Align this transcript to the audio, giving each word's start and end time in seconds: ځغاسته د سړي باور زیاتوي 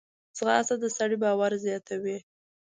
ځغاسته 0.37 0.75
د 0.79 0.85
سړي 0.97 1.17
باور 1.23 1.51
زیاتوي 1.65 2.17